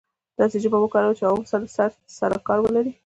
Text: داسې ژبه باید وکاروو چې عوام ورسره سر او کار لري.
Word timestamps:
داسې 0.39 0.57
ژبه 0.63 0.77
باید 0.79 0.85
وکاروو 0.89 1.17
چې 1.17 1.23
عوام 1.27 1.39
ورسره 1.41 1.91
سر 2.17 2.31
او 2.35 2.41
کار 2.47 2.57
لري. 2.75 2.91